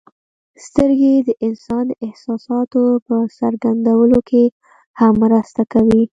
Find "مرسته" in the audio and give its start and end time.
5.23-5.61